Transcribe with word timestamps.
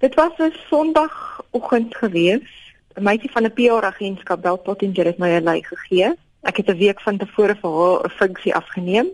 Dit 0.00 0.14
was 0.14 0.32
'n 0.38 0.52
Sondagoggend 0.68 1.96
gewees. 1.96 2.50
'n 2.94 3.02
Meisie 3.02 3.30
van 3.30 3.44
'n 3.44 3.52
PR 3.52 3.84
agentskap 3.92 4.42
bel 4.42 4.62
tot 4.62 4.82
en 4.82 4.92
het 4.94 5.18
my 5.18 5.28
'n 5.28 5.42
lei 5.42 5.62
gegee. 5.64 6.14
Ek 6.42 6.56
het 6.56 6.68
'n 6.68 6.76
week 6.76 7.00
van 7.00 7.16
tevore 7.16 7.56
vir 7.60 7.70
haar 7.70 8.04
'n 8.04 8.10
funksie 8.10 8.54
afgeneem. 8.54 9.08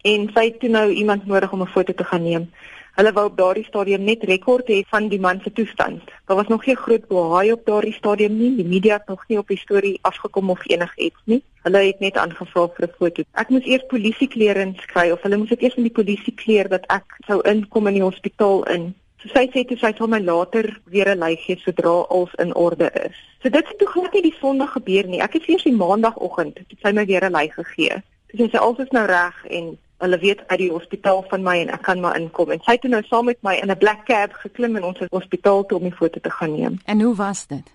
En 0.00 0.30
sy 0.34 0.44
het 0.44 0.60
toe 0.60 0.68
nou 0.68 0.90
iemand 0.90 1.26
nodig 1.26 1.52
om 1.52 1.62
'n 1.62 1.66
foto 1.66 1.92
te 1.94 2.04
gaan 2.04 2.22
neem. 2.22 2.50
Hulle 2.94 3.12
wou 3.12 3.26
op 3.26 3.36
daardie 3.36 3.64
stadium 3.64 4.04
net 4.04 4.22
rekord 4.22 4.68
hê 4.68 4.82
van 4.88 5.08
die 5.08 5.20
man 5.20 5.40
se 5.42 5.52
toestand. 5.52 6.02
Daar 6.26 6.36
was 6.36 6.46
nog 6.46 6.64
geen 6.64 6.76
groot 6.76 7.06
bohaai 7.06 7.52
op 7.52 7.66
daardie 7.66 7.92
stadium 7.92 8.36
nie. 8.36 8.56
Die 8.56 8.64
media 8.64 8.96
het 8.96 9.06
nog 9.06 9.24
nie 9.28 9.38
op 9.38 9.48
die 9.48 9.58
storie 9.58 9.98
afgekom 10.00 10.50
of 10.50 10.68
enigiets 10.68 11.20
nie. 11.24 11.42
Hulle 11.62 11.78
het 11.78 12.00
net 12.00 12.16
aangevra 12.16 12.68
vir 12.68 12.86
'n 12.86 12.94
foto. 12.98 13.22
Ek 13.32 13.48
moes 13.48 13.64
eers 13.64 13.86
polisieklerens 13.86 14.86
kry 14.86 15.10
of 15.10 15.22
hulle 15.22 15.36
moes 15.36 15.48
dit 15.48 15.62
eers 15.62 15.74
in 15.74 15.82
die 15.82 15.98
polisie 15.98 16.34
kleer 16.34 16.68
dat 16.68 16.86
ek 16.86 17.16
sou 17.26 17.40
inkom 17.40 17.86
in 17.86 17.94
die 17.94 18.02
hospitaal 18.02 18.62
in. 18.64 18.94
So 19.20 19.28
sy 19.28 19.50
sê 19.52 19.66
toe 19.68 19.76
sy 19.76 19.92
sal 19.96 20.08
my 20.08 20.20
later 20.24 20.80
weer 20.86 21.08
'n 21.12 21.20
lei 21.20 21.36
gee 21.36 21.56
sodra 21.60 22.06
alles 22.08 22.34
in 22.38 22.54
orde 22.54 22.90
is. 23.04 23.16
So 23.42 23.48
dit 23.48 23.68
het 23.68 23.78
toe 23.78 23.88
glad 23.88 24.12
nie 24.12 24.22
die 24.22 24.38
Sondag 24.40 24.72
gebeur 24.72 25.06
nie. 25.06 25.20
Ek 25.20 25.32
het 25.32 25.48
eers 25.48 25.62
die 25.62 25.76
Maandagoggend 25.76 26.54
toe 26.54 26.78
sy 26.82 26.92
my 26.92 27.04
weer 27.06 27.24
'n 27.24 27.32
lei 27.32 27.48
gegee. 27.48 28.02
So 28.30 28.36
sy 28.36 28.48
sê 28.48 28.58
alles 28.58 28.78
is 28.78 28.92
nou 28.92 29.06
reg 29.06 29.44
en 29.50 29.78
hulle 30.00 30.18
weet 30.18 30.40
uit 30.48 30.58
die 30.58 30.70
hospitaal 30.70 31.24
van 31.28 31.42
my 31.42 31.58
en 31.60 31.68
ek 31.68 31.82
kan 31.82 32.00
maar 32.00 32.16
inkom. 32.16 32.50
En 32.50 32.60
sy 32.64 32.72
het 32.72 32.84
nou 32.88 33.02
saam 33.02 33.24
met 33.24 33.42
my 33.42 33.54
in 33.62 33.70
'n 33.70 33.78
black 33.78 34.06
cab 34.06 34.32
geklim 34.32 34.76
en 34.76 34.84
ons 34.84 34.98
het 34.98 35.10
hospitaal 35.10 35.66
toe 35.66 35.78
om 35.78 35.84
die 35.84 35.98
foto 36.00 36.20
te 36.20 36.30
gaan 36.30 36.54
neem. 36.56 36.80
En 36.84 37.00
hoe 37.00 37.14
was 37.14 37.46
dit? 37.46 37.66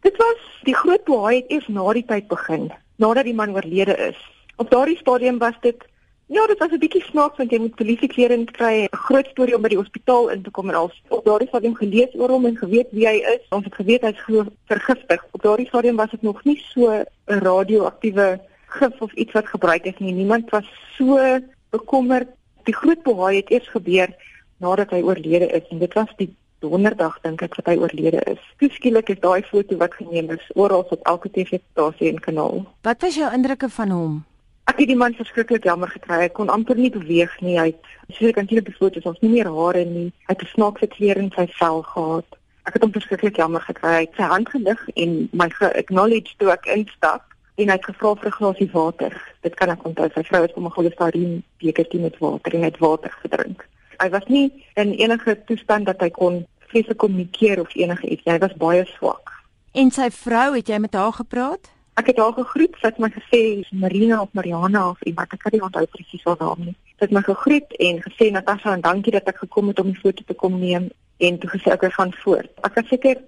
Dit 0.00 0.16
was 0.16 0.40
die 0.62 0.74
groot 0.74 1.04
boei 1.04 1.36
het 1.36 1.50
eers 1.50 1.68
na 1.68 1.92
die 1.92 2.04
tyd 2.04 2.28
begin, 2.28 2.72
nadat 2.96 3.24
die 3.24 3.34
man 3.34 3.54
oorlede 3.54 3.96
is. 3.96 4.16
Op 4.56 4.70
daardie 4.70 4.96
stadium 4.96 5.38
was 5.38 5.54
dit 5.60 5.84
Ja, 6.32 6.46
dit 6.46 6.58
was 6.58 6.70
'n 6.72 6.78
bietjie 6.78 7.02
snaaks 7.02 7.36
want 7.36 7.50
jy 7.50 7.58
moet 7.60 7.74
polisieklere 7.74 8.44
kry, 8.44 8.74
'n 8.84 8.96
groot 8.96 9.26
storie 9.26 9.54
om 9.56 9.62
by 9.62 9.68
die 9.68 9.76
hospitaal 9.76 10.30
in 10.30 10.42
te 10.42 10.50
kom 10.50 10.68
en 10.68 10.74
al 10.74 10.90
op 11.08 11.24
daardie 11.24 11.48
stadium 11.48 11.74
gelees 11.74 12.14
oor 12.14 12.30
hom 12.30 12.46
en 12.46 12.56
geweet 12.56 12.88
wie 12.90 13.06
hy 13.06 13.16
is. 13.34 13.42
Ons 13.50 13.64
het 13.64 13.74
geweet 13.74 14.00
hy's 14.02 14.46
vergiftig. 14.66 15.26
Op 15.30 15.42
daardie 15.42 15.66
stadium 15.66 15.96
was 15.96 16.10
dit 16.10 16.22
nog 16.22 16.44
nie 16.44 16.56
so 16.72 16.88
'n 16.90 17.06
radioaktiewe 17.26 18.40
gif 18.66 19.00
of 19.00 19.12
iets 19.12 19.32
wat 19.32 19.46
gebruik 19.46 19.84
is 19.84 19.98
nie. 19.98 20.12
Niemand 20.12 20.50
was 20.50 20.64
so 20.96 21.38
bekommerd. 21.70 22.28
Die 22.64 22.74
groot 22.74 23.02
bohaai 23.02 23.36
het 23.36 23.50
eers 23.50 23.68
gebeur 23.68 24.08
nadat 24.56 24.90
hy 24.90 25.02
oorlede 25.02 25.46
is 25.46 25.68
en 25.70 25.78
dit 25.78 25.92
was 25.92 26.12
die 26.16 26.34
donderdag 26.58 27.20
dink 27.20 27.42
ek 27.42 27.54
wat 27.54 27.66
hy 27.66 27.76
oorlede 27.76 28.20
is. 28.24 28.70
Skielik 28.72 29.08
is 29.08 29.20
daai 29.20 29.42
foto 29.42 29.76
wat 29.76 29.94
geneem 29.94 30.30
is 30.30 30.50
oral 30.54 30.86
op 30.90 31.02
elke 31.02 31.30
TV-stasie 31.30 32.08
en 32.08 32.20
kanaal. 32.20 32.64
Wat 32.82 33.00
was 33.00 33.14
jou 33.14 33.32
indrukke 33.32 33.68
van 33.68 33.90
hom? 33.90 34.31
Ek 34.70 34.78
het 34.78 34.88
die 34.88 34.96
man 34.96 35.14
verskriklik 35.18 35.64
jammer 35.64 35.90
gekry. 35.90 36.20
Hy 36.22 36.28
kon 36.28 36.48
amper 36.48 36.78
nie 36.78 36.90
beweeg 36.90 37.32
nie. 37.40 37.58
Hy 37.58 37.72
het 37.72 38.34
kan 38.36 38.46
sien 38.46 38.60
op 38.62 38.68
die 38.68 38.76
foto's 38.76 39.08
ons 39.10 39.18
nie 39.20 39.32
meer 39.32 39.50
hare 39.50 39.84
nie. 39.84 40.12
Hy 40.28 40.34
het 40.34 40.42
'n 40.42 40.54
snaakse 40.54 40.86
kleur 40.86 41.16
in 41.16 41.32
sy 41.34 41.46
vel 41.58 41.82
gehad. 41.82 42.28
Ek 42.64 42.74
het 42.74 42.82
hom 42.82 42.92
verskriklik 42.92 43.36
jammer 43.36 43.60
gekry. 43.60 43.92
Hy 43.92 44.04
het 44.06 44.14
sy 44.16 44.22
hand 44.22 44.48
gelig 44.48 44.88
en 44.94 45.28
my 45.32 45.48
ge-acknowledge 45.50 46.36
toe 46.38 46.50
ek 46.52 46.66
instap 46.66 47.22
en 47.56 47.68
hy 47.68 47.74
het 47.74 47.84
gevra 47.84 48.14
vir 48.14 48.28
'n 48.28 48.38
glasie 48.38 48.70
water. 48.72 49.12
Dit 49.40 49.54
kan 49.54 49.70
ek 49.70 49.84
onthou. 49.84 50.08
Sy 50.14 50.22
vrou 50.22 50.42
het 50.42 50.54
hom 50.54 50.66
'n 50.66 50.70
cholesterol 50.70 51.42
bekertjie 51.58 52.00
met 52.00 52.18
water 52.18 52.54
en 52.54 52.60
hy 52.60 52.70
het 52.70 52.78
water 52.78 53.10
gedrink. 53.10 53.68
Hy 53.98 54.08
was 54.10 54.26
nie 54.26 54.64
in 54.74 54.92
enige 54.92 55.44
toestand 55.44 55.86
dat 55.86 56.00
hy 56.00 56.10
kon 56.10 56.46
vreeslik 56.72 56.96
kommunikeer 56.96 57.60
of 57.60 57.74
enige 57.74 58.08
iets. 58.08 58.24
Hy 58.24 58.38
was 58.38 58.54
baie 58.54 58.84
swak. 58.86 59.30
En 59.72 59.90
sy 59.90 60.10
vrou, 60.10 60.54
het 60.54 60.68
jy 60.68 60.78
met 60.78 60.94
haar 60.94 61.12
gepraat? 61.12 61.70
Ek 62.00 62.06
het 62.08 62.16
haar 62.16 62.32
gegroet, 62.32 62.76
sy 62.80 62.88
het 62.88 62.98
my 63.02 63.10
gesê 63.12 63.40
Marina 63.76 64.22
of 64.22 64.32
Mariana 64.32 64.86
of 64.88 65.02
iemand, 65.04 65.32
ek 65.36 65.42
kan 65.44 65.52
nie 65.52 65.60
onthou 65.60 65.84
presies 65.92 66.22
haar 66.24 66.38
naam 66.40 66.62
nie. 66.64 66.76
Sy 66.96 67.04
het 67.04 67.10
my 67.12 67.20
gegroet 67.26 67.74
en 67.84 67.98
gesê 68.00 68.30
Natasha 68.32 68.72
en 68.72 68.84
dankie 68.84 69.12
dat 69.12 69.26
ek 69.28 69.42
gekom 69.42 69.68
het 69.68 69.80
om 69.82 69.90
die 69.90 70.00
foto 70.00 70.24
te 70.24 70.36
kom 70.42 70.56
neem 70.60 70.86
en 71.20 71.36
toe 71.42 71.50
gesê 71.52 71.74
ek 71.74 71.84
gaan 71.92 72.14
voort. 72.22 72.48
Ek 72.64 72.78
het 72.80 72.88
seker 72.88 73.20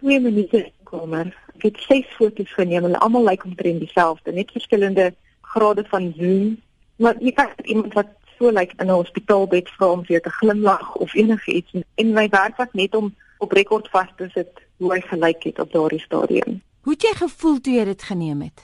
2 0.00 0.20
minute 0.24 0.62
gekom 0.64 1.12
en 1.18 1.34
ek 1.58 1.66
het 1.68 1.82
ses 1.84 2.08
foto's 2.16 2.54
geneem. 2.56 2.86
Hulle 2.88 3.02
almal 3.04 3.28
lyk 3.28 3.44
omtrent 3.44 3.84
dieselfde, 3.84 4.32
net 4.32 4.56
verskillende 4.56 5.10
grade 5.52 5.84
van 5.92 6.08
zoom. 6.16 6.56
Maar 6.96 7.20
jy 7.20 7.34
kan 7.36 7.52
iemand 7.64 7.92
wat 7.98 8.14
so 8.38 8.48
lyk 8.50 8.72
in 8.78 8.88
'n 8.88 9.00
hospitaalbed 9.02 9.68
vra 9.76 9.90
om 9.92 10.04
vir 10.04 10.20
te 10.20 10.30
glimlag 10.30 10.94
of 10.96 11.14
enigiets 11.14 11.76
en 11.94 12.12
my 12.12 12.28
werk 12.28 12.56
was 12.56 12.72
net 12.72 12.94
om 12.94 13.14
op 13.38 13.52
rekord 13.52 13.88
vas 13.88 14.08
te 14.16 14.28
sit 14.32 14.52
hoe 14.78 14.92
hy 14.94 15.00
gelyk 15.00 15.42
het 15.42 15.58
op 15.58 15.72
daardie 15.72 16.00
stadium. 16.00 16.62
Hoe 16.88 16.96
het 16.96 17.04
jy 17.04 17.16
gevoel 17.20 17.56
toe 17.60 17.72
jy 17.76 17.82
dit 17.84 18.02
geneem 18.08 18.38
het? 18.40 18.60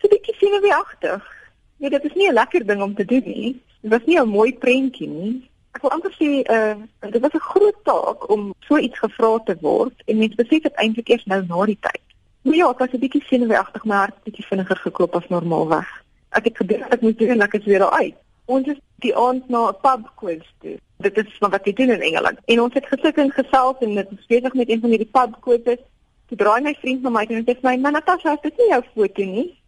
So 0.00 0.06
'n 0.06 0.12
bietjie 0.14 0.34
senuweeagtig. 0.34 1.24
Ja, 1.76 1.88
dit 1.88 2.04
is 2.04 2.14
nie 2.14 2.28
'n 2.28 2.32
lekker 2.32 2.66
ding 2.66 2.82
om 2.82 2.94
te 2.94 3.04
doen 3.04 3.22
nie. 3.24 3.62
Dit 3.80 3.90
was 3.90 4.04
nie 4.06 4.18
'n 4.20 4.28
mooi 4.28 4.54
prentjie 4.58 5.08
nie. 5.08 5.50
Ek 5.72 5.82
wil 5.82 5.90
amper 5.90 6.12
sê 6.12 6.28
uh 6.54 7.10
dit 7.10 7.20
was 7.20 7.32
'n 7.32 7.48
groot 7.50 7.78
taak 7.82 8.30
om 8.30 8.54
so 8.58 8.78
iets 8.78 8.98
gevra 8.98 9.38
te 9.38 9.56
word 9.60 10.02
en 10.06 10.18
mens 10.18 10.34
besef 10.34 10.62
dit 10.62 10.74
eintlik 10.74 11.08
eers 11.08 11.24
nou 11.24 11.44
na 11.46 11.64
die 11.64 11.78
tyd. 11.80 12.04
Maar 12.42 12.54
ja, 12.54 12.70
ek 12.70 12.78
was 12.78 12.92
'n 12.92 12.98
bietjie 12.98 13.24
senuweeagtig, 13.24 13.84
my 13.84 13.94
hart 13.94 14.24
bietjie 14.24 14.46
vinniger 14.46 14.76
geklop 14.76 15.14
as 15.14 15.28
normaalweg. 15.28 16.04
Ek 16.28 16.44
het 16.44 16.56
gedink 16.56 16.92
ek 16.92 17.00
moet 17.00 17.18
doen 17.18 17.28
en 17.28 17.40
ek 17.40 17.54
is 17.54 17.64
weer 17.64 17.78
daar 17.78 17.98
uit. 18.00 18.14
Ons 18.44 18.66
is 18.66 18.80
die 18.96 19.16
aand 19.16 19.48
na 19.48 19.68
'n 19.68 19.80
pub 19.82 20.10
quiz 20.14 20.46
toe. 20.60 20.78
Dit 20.96 21.16
is 21.16 21.38
wat 21.38 21.64
jy 21.64 21.72
doen 21.72 21.90
in 21.90 22.00
Engeland. 22.00 22.38
En 22.44 22.60
ons 22.60 22.74
het 22.74 22.86
gesit 22.86 23.16
en 23.18 23.30
gesels 23.30 23.76
en 23.80 23.94
dit 23.94 24.08
is 24.10 24.26
besig 24.26 24.54
met 24.54 24.68
een 24.68 24.80
van 24.80 24.90
hierdie 24.90 25.12
pub 25.12 25.36
quizzes. 25.40 25.84
Toe 26.28 26.36
draai 26.36 26.60
my 26.62 26.74
vriend 26.80 27.02
na 27.02 27.10
my 27.10 27.24
en 27.28 27.44
sê 27.44 27.56
my, 27.62 27.76
"Maar 27.76 27.92
Natasha, 27.92 28.36
dit 28.42 28.52
is 28.52 28.58
nie 28.58 28.68
jou 28.68 28.82
foto 28.94 29.24
nie." 29.24 29.58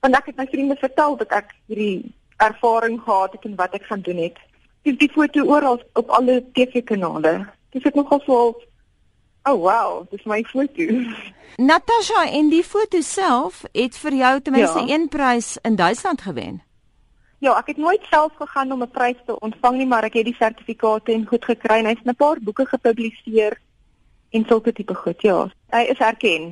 Want 0.00 0.14
ek 0.14 0.26
het 0.26 0.36
my 0.36 0.46
vriende 0.46 0.76
vertel 0.76 1.16
dat 1.16 1.30
ek 1.30 1.54
hierdie 1.66 2.14
ervaring 2.36 3.00
gehad 3.00 3.32
het 3.32 3.44
en 3.44 3.56
wat 3.56 3.74
ek 3.74 3.82
gaan 3.82 4.00
doen 4.00 4.16
het. 4.16 4.36
Dis 4.82 4.96
die 4.96 5.10
foto 5.10 5.44
oral 5.44 5.82
op 5.92 6.08
alle 6.08 6.44
TV-kanale. 6.52 7.46
Dis 7.70 7.84
ek 7.84 7.94
nogal 7.94 8.20
so 8.26 8.54
Oh 9.48 9.56
wow, 9.56 10.04
dis 10.10 10.24
my 10.24 10.42
foto. 10.44 10.82
Natasha, 11.56 12.26
en 12.30 12.50
die 12.52 12.64
foto 12.64 13.00
self 13.00 13.62
het 13.72 13.96
vir 13.96 14.16
jou 14.18 14.32
ten 14.40 14.52
minste 14.52 14.82
ja. 14.84 14.94
een 14.94 15.08
prys 15.08 15.56
in 15.62 15.76
Duitsland 15.76 16.20
gewen. 16.20 16.58
Ja, 17.38 17.54
ek 17.56 17.70
het 17.72 17.76
nooit 17.76 18.04
self 18.10 18.34
gegaan 18.36 18.72
om 18.72 18.82
'n 18.82 18.90
prys 18.90 19.16
te 19.26 19.38
ontvang 19.40 19.76
nie, 19.76 19.86
maar 19.86 20.04
ek 20.04 20.18
het 20.20 20.24
die 20.24 20.36
sertifikate 20.38 21.12
en 21.12 21.26
goed 21.26 21.44
gekry 21.44 21.78
en 21.78 21.86
hy's 21.86 22.04
'n 22.04 22.14
paar 22.14 22.36
boeke 22.40 22.66
gepubliseer 22.66 23.58
en 24.30 24.44
sulke 24.48 24.72
tipe 24.72 24.94
goed. 24.94 25.22
Ja, 25.22 25.48
hy 25.70 25.86
is 25.92 25.98
erken. 25.98 26.50